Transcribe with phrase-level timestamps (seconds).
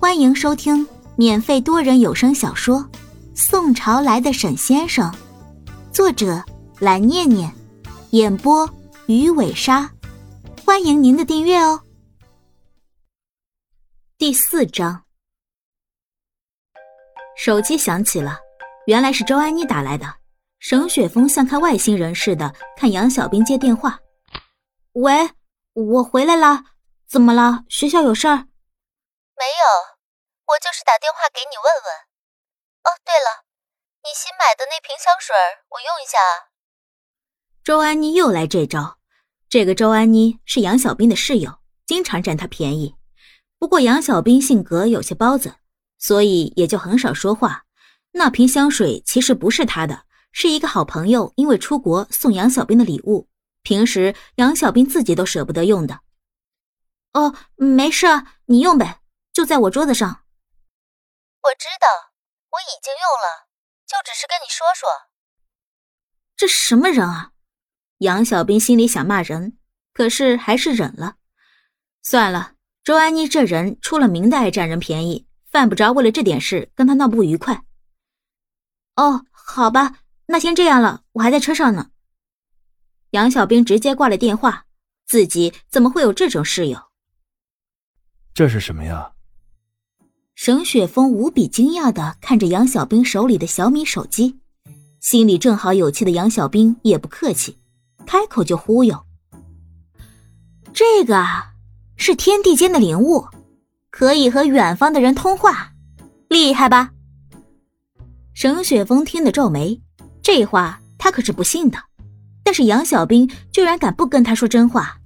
[0.00, 0.86] 欢迎收听
[1.16, 2.78] 免费多人有声小说
[3.34, 5.10] 《宋朝来的沈先生》，
[5.92, 6.40] 作者
[6.78, 7.52] 蓝念念，
[8.10, 8.68] 演播
[9.08, 9.90] 鱼尾鲨。
[10.64, 11.82] 欢迎您的订阅哦。
[14.16, 15.02] 第四章，
[17.36, 18.38] 手机响起了，
[18.86, 20.06] 原来是周安妮打来的。
[20.60, 23.98] 沈雪峰像看外星人似的看杨小兵接电话
[24.94, 25.28] ：“喂，
[25.72, 26.62] 我回来了，
[27.08, 27.64] 怎么了？
[27.68, 28.46] 学校有事儿
[29.38, 29.64] ？”“没有，
[30.52, 31.94] 我就是打电话给你问问。
[32.82, 33.46] 哦，对了，
[34.02, 35.34] 你新买的那瓶香水，
[35.70, 36.50] 我用一下啊。”
[37.62, 38.98] 周安妮又来这招。
[39.48, 42.96] 这个周安妮是杨小兵的室友，经常占他便宜。
[43.58, 45.56] 不过杨小兵性格有些包子，
[45.98, 47.64] 所以也就很少说话。
[48.12, 50.04] 那瓶香水其实不是他的。
[50.30, 53.28] 是一个好朋友，因为出国送杨小兵的礼物，
[53.62, 56.00] 平时杨小兵自己都舍不得用的。
[57.14, 58.06] 哦，没事，
[58.44, 59.00] 你用呗，
[59.38, 60.24] 就在我桌子上。
[61.42, 61.86] 我知道，
[62.50, 63.46] 我已经用了，
[63.86, 64.88] 就只是跟你说说。
[66.34, 67.30] 这什么人啊？
[67.98, 69.56] 杨小兵心里想骂人，
[69.92, 71.18] 可是还是忍了。
[72.02, 77.62] 算了，周安妮这人出了名的爱占人便宜，犯不着为了这点事跟他闹不愉快。
[78.96, 80.00] 哦，好吧。
[80.26, 81.92] 那先这样了，我还在车上呢。
[83.10, 84.66] 杨小兵直接挂了电话，
[85.06, 86.90] 自己怎么会有这种室友？
[88.34, 89.14] 这是什么呀？
[90.40, 94.38] 沈雪峰无比惊讶的看着杨小兵手里的小米手机，
[95.00, 97.58] 心里正好有气的杨小兵也不客气，
[98.06, 99.04] 开口就忽悠
[100.72, 101.26] ：“这个
[101.96, 103.26] 是天地间的灵物，
[103.90, 105.72] 可以和远方的人通话，
[106.28, 106.92] 厉害吧？”
[108.32, 109.82] 沈雪峰听得皱眉。
[110.22, 111.78] 这话他可是不信的，
[112.44, 114.98] 但是杨小兵居然敢不跟他说真话，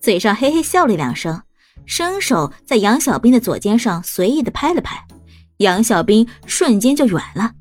[0.00, 1.40] 嘴上嘿嘿笑了两声，
[1.86, 5.02] 伸手在杨小兵的左肩上随意的拍了拍，
[5.58, 7.52] 杨小兵瞬间就软了。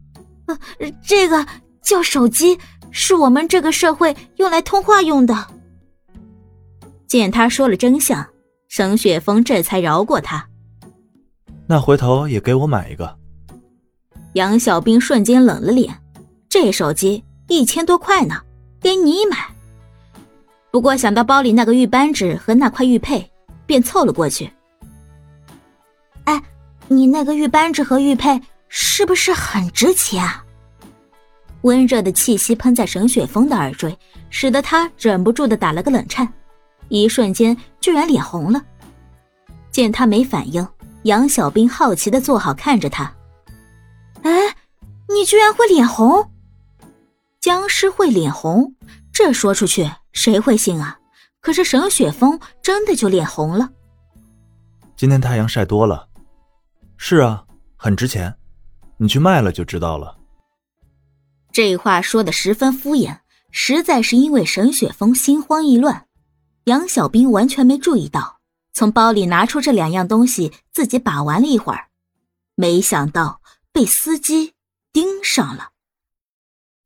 [0.47, 0.57] 呃，
[1.05, 1.45] 这个
[1.81, 2.57] 叫手机，
[2.91, 5.47] 是我们这个社会用来通话用的。
[7.07, 8.25] 见他说了真相，
[8.69, 10.47] 沈雪峰这才饶过他。
[11.67, 13.17] 那回头也给我买一个。
[14.33, 15.93] 杨小兵瞬间冷了脸。
[16.49, 18.35] 这手机一千多块呢，
[18.81, 19.37] 给你买。
[20.69, 23.30] 不过想到包里那个玉扳指和那块玉佩，
[23.71, 24.51] 便凑了过去。
[26.25, 26.43] 哎，
[26.89, 30.43] 你那个玉扳指和玉佩是不是很值钱啊？
[31.61, 33.97] 温热的气息喷在沈雪峰的耳坠，
[34.29, 36.27] 使得他忍不住的打了个冷颤，
[36.89, 38.61] 一瞬间居然脸红了。
[39.71, 40.67] 见他没反应，
[41.03, 43.09] 杨小兵好奇的坐好看着他。
[44.23, 44.53] 哎，
[45.07, 46.29] 你居然会脸红？
[47.39, 48.75] 僵尸会脸红，
[49.13, 50.97] 这说出去谁会信啊？
[51.41, 53.69] 可是沈雪峰真的就脸红了。
[54.95, 56.07] 今天太阳晒多了，
[56.97, 57.43] 是啊，
[57.75, 58.33] 很值钱，
[58.97, 60.15] 你去卖了就知道了。
[61.51, 63.17] 这话说的十分敷衍，
[63.49, 66.07] 实在是因为沈雪峰心慌意乱。
[66.65, 68.39] 杨小兵完全没注意到，
[68.73, 71.87] 从包里拿出这两样东西，自己把玩了一会儿，
[72.53, 73.41] 没想到
[73.71, 74.53] 被司机
[74.93, 75.69] 盯上了。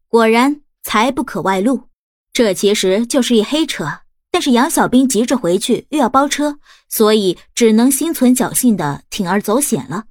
[0.08, 1.90] 果然，财不可外露。
[2.32, 3.86] 这其实就是一黑车，
[4.36, 6.60] 但是杨小兵急着回去，又要包车，
[6.90, 10.08] 所以只能心存侥幸的铤而走险了。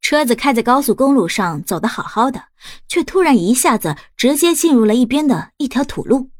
[0.00, 2.46] 车子开在高速公路上，走得好好的，
[2.88, 6.30] 却突然一下子直接进入了一边的一条土路。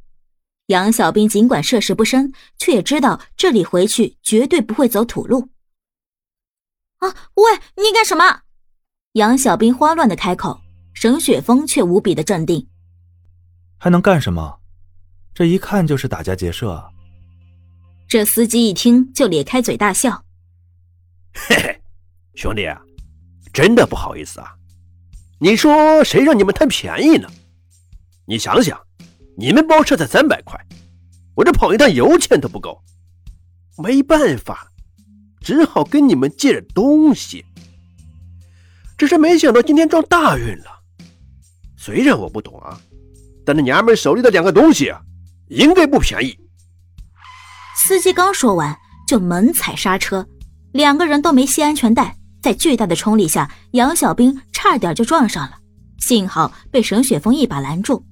[0.66, 5.50] 杨小兵尽管涉世不深，却也知道这里回去绝对不会走土路。
[6.98, 7.14] 啊！
[7.34, 8.40] 喂，你干什么？
[9.12, 10.60] 杨小兵慌乱的开口。
[10.92, 12.66] 沈雪峰却无比的镇定，
[13.78, 14.57] 还能干什么？
[15.38, 16.90] 这一看就是打家劫舍啊！
[18.08, 20.24] 这司机一听就咧开嘴大笑
[21.32, 21.80] ：“嘿嘿，
[22.34, 22.66] 兄弟，
[23.52, 24.52] 真的不好意思啊！
[25.38, 27.30] 你说谁让你们贪便宜呢？
[28.26, 28.76] 你想想，
[29.36, 30.58] 你们包车才三百块，
[31.36, 32.82] 我这跑一趟油钱都不够，
[33.80, 34.72] 没办法，
[35.40, 37.46] 只好跟你们借点东西。
[38.96, 40.80] 只是没想到今天撞大运了。”
[41.78, 42.80] 虽然我不懂啊，
[43.46, 45.00] 但那娘们手里的两个东西啊，
[45.48, 46.38] 应该不便宜。
[47.76, 50.26] 司机刚说完，就猛踩刹车，
[50.72, 55.58] 两个人都没系安全带，在巨大的冲力下，杨小兵差点就撞上了，
[55.98, 58.04] 幸好被沈雪峰一把拦住。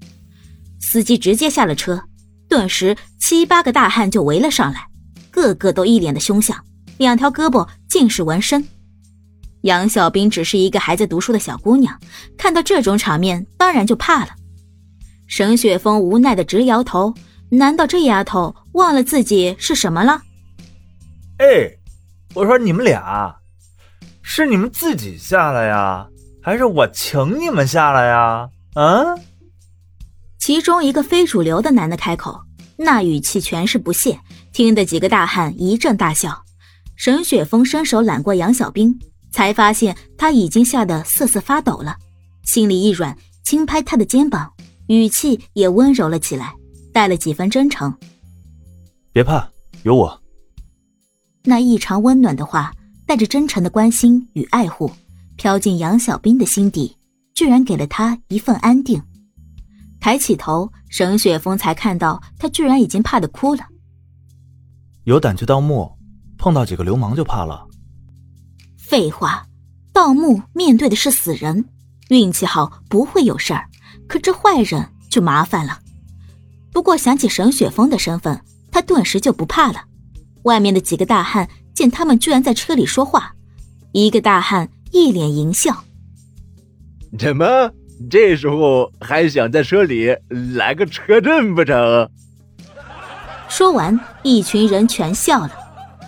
[0.81, 2.03] 司机直接下了车，
[2.49, 4.87] 顿时七八个大汉就围了上来，
[5.31, 6.56] 个个都一脸的凶相，
[6.99, 8.65] 两条胳膊尽是纹身。
[9.62, 11.99] 杨小兵只是一个还在读书的小姑娘，
[12.38, 14.29] 看到这种场面，当然就怕了。
[15.27, 17.12] 沈雪峰无奈的直摇头，
[17.50, 20.20] 难道这丫头忘了自己是什么了？
[21.38, 21.70] 哎，
[22.34, 23.37] 我说你们俩，
[24.22, 26.08] 是你们自己下来呀，
[26.43, 28.48] 还是我请你们下来呀？
[28.75, 29.19] 嗯？
[30.38, 32.40] 其中一个非主流的男的开口，
[32.76, 34.19] 那语气全是不屑，
[34.52, 36.42] 听得几个大汉一阵大笑。
[36.96, 38.99] 沈雪峰伸手揽过杨小兵，
[39.31, 41.96] 才发现他已经吓得瑟瑟发抖了，
[42.42, 44.52] 心里一软，轻拍他的肩膀，
[44.88, 46.54] 语气也温柔了起来，
[46.96, 47.94] 带了几分真诚
[49.12, 49.46] ：“别怕，
[49.82, 50.19] 有我。”
[51.44, 52.72] 那异常温暖的话，
[53.04, 54.90] 带着真诚的关心与爱护，
[55.37, 56.96] 飘进杨小兵的心底，
[57.34, 58.98] 居然给了他一份安定。
[60.00, 63.66] 抬起头，沈雪峰才看到他居然已经怕的哭了。
[65.04, 65.92] 有胆去盗墓，
[66.38, 67.66] 碰到几个流氓就怕了？
[68.78, 69.46] 废话，
[69.92, 71.62] 盗墓面对的是死人，
[72.08, 73.69] 运气好不会有事儿，
[74.08, 75.81] 可这坏人就麻烦了。
[76.76, 78.38] 不过想起沈雪峰的身份，
[78.70, 79.84] 他顿时就不怕了。
[80.43, 83.32] 外面的几个大汉见他们居然在车里说话，
[83.93, 85.84] 一个大汉一脸淫笑
[87.19, 87.73] ：“怎么
[88.11, 90.14] 这时候还想在车里
[90.55, 92.11] 来个车震不成？”
[93.49, 95.52] 说完，一群人全笑了。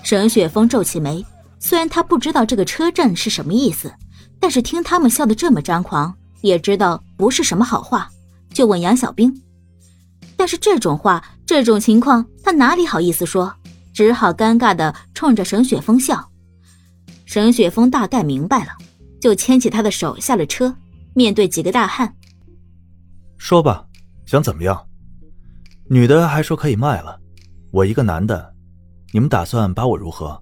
[0.04, 1.24] 沈雪峰皱起眉，
[1.58, 3.90] 虽然他不知道这个车震是什么意思，
[4.38, 8.10] 但是听他们笑得这么张狂，也知道不是什么好话，
[8.52, 9.34] 就问杨小兵。
[10.38, 13.52] 但是这种话，这种情况，他哪里好意思说？
[13.92, 16.30] 只好尴尬的冲着沈雪峰笑，
[17.26, 18.70] 沈雪峰大概明白了，
[19.20, 20.72] 就牵起他的手下了车，
[21.14, 22.14] 面对几个大汉，
[23.36, 23.84] 说吧，
[24.24, 24.86] 想怎么样？
[25.90, 27.18] 女的还说可以卖了，
[27.72, 28.54] 我一个男的，
[29.12, 30.40] 你们打算把我如何？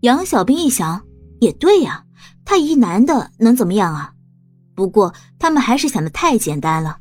[0.00, 1.00] 杨小兵一想，
[1.38, 2.04] 也对呀，
[2.44, 4.12] 他一男的能怎么样啊？
[4.74, 6.98] 不过他们还是想的太简单了，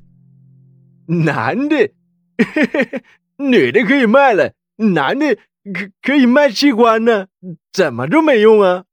[1.08, 1.92] 男的，
[3.38, 4.54] 女的可以卖了。
[4.78, 5.36] 男的
[5.74, 7.28] 可可以卖器官呢，
[7.72, 8.86] 怎么就没用啊？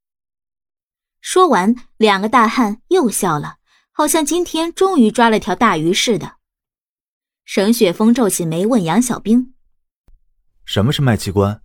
[1.21, 3.57] 说完，两个大汉又笑了，
[3.91, 6.37] 好像今天终于抓了条大鱼似的。
[7.45, 9.55] 沈雪峰皱起眉问杨小兵
[10.65, 11.63] ：“什么是卖器官？”“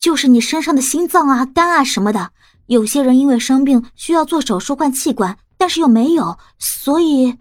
[0.00, 2.32] 就是你身上的心脏啊、肝啊什么的。
[2.66, 7.38] 有些人因为生病需要做手术换器官，但是又没有，所以……”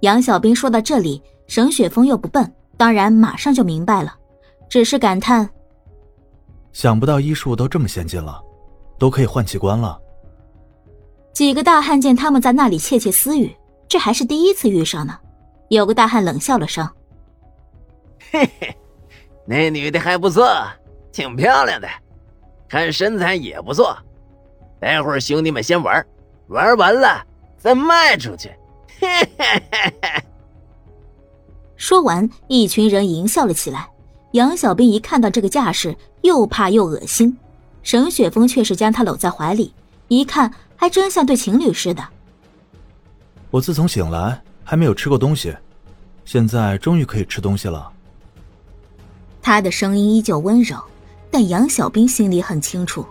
[0.00, 2.50] 杨小兵说到这里，沈雪峰又不笨。
[2.76, 4.14] 当然，马上就明白了，
[4.68, 5.48] 只是感叹：
[6.72, 8.40] 想不到医术都这么先进了，
[8.98, 10.00] 都可以换器官了。
[11.34, 13.54] 几个大汉见他们在那里窃窃私语，
[13.86, 15.18] 这还是第一次遇上呢。
[15.68, 16.88] 有个大汉冷笑了声
[18.32, 18.76] ：“嘿嘿，
[19.44, 20.48] 那女的还不错，
[21.12, 21.88] 挺漂亮的，
[22.68, 23.96] 看身材也不错。
[24.80, 26.04] 待会儿兄弟们先玩，
[26.48, 27.22] 玩完了
[27.58, 28.50] 再卖出去。”
[29.00, 29.08] 嘿
[29.38, 30.24] 嘿嘿嘿。
[31.76, 33.88] 说完，一群人淫笑了起来。
[34.32, 37.36] 杨小兵一看到这个架势，又怕又恶心。
[37.82, 39.72] 沈雪峰却是将他搂在怀里，
[40.08, 42.06] 一看还真像对情侣似的。
[43.50, 45.56] 我自从醒来还没有吃过东西，
[46.24, 47.90] 现在终于可以吃东西了。
[49.42, 50.76] 他的声音依旧温柔，
[51.30, 53.04] 但杨小兵心里很清楚，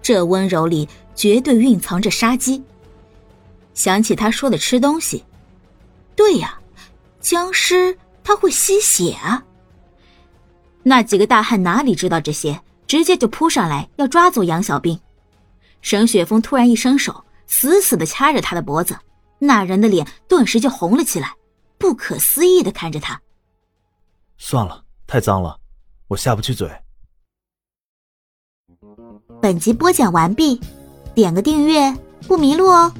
[0.00, 2.62] 这温柔里绝对蕴藏着杀机。
[3.74, 5.24] 想起他说的吃东西，
[6.16, 6.58] 对呀，
[7.20, 7.98] 僵尸。
[8.26, 9.44] 他会吸血啊！
[10.82, 14.98] 那几个大汉哪里知道这些，直接就扑上来要抓走杨小兵。
[15.82, 18.98] 沈雪峰突然一伸手，死死的掐着他的脖子，
[19.38, 21.34] 那人的脸顿时就红了起来，
[21.76, 23.20] 不可思议的看着他。
[24.38, 25.60] 算了，太脏了，
[26.08, 26.66] 我下不去嘴。
[29.42, 30.58] 本集播讲完毕，
[31.14, 31.94] 点个订阅
[32.26, 32.90] 不迷路哦。